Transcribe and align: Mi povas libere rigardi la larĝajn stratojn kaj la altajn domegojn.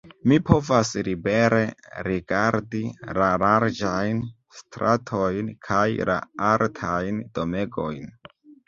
Mi 0.29 0.37
povas 0.49 0.93
libere 1.07 1.59
rigardi 2.07 2.81
la 3.19 3.29
larĝajn 3.45 4.25
stratojn 4.63 5.55
kaj 5.71 5.87
la 6.13 6.21
altajn 6.53 7.25
domegojn. 7.39 8.15